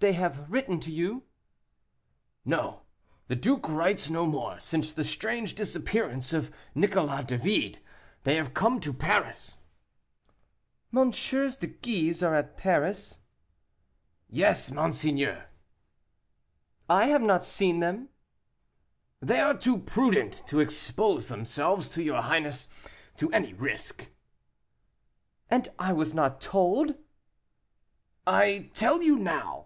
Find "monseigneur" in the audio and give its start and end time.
14.70-15.46